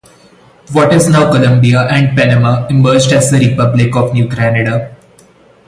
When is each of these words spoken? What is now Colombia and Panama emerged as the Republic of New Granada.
What 0.71 0.93
is 0.95 1.07
now 1.09 1.31
Colombia 1.31 1.81
and 1.87 2.17
Panama 2.17 2.65
emerged 2.71 3.11
as 3.11 3.29
the 3.29 3.37
Republic 3.37 3.95
of 3.95 4.13
New 4.15 4.27
Granada. 4.27 4.95